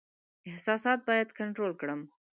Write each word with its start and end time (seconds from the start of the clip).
احساسات 0.49 0.99
باید 1.09 1.29
کنټرول 1.39 1.71
کړم. 1.81 2.01